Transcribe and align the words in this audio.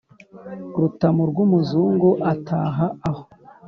Rutamu 0.79 1.23
rw'umuzungu 1.31 2.09
ataha 2.33 2.85
aho. 3.09 3.23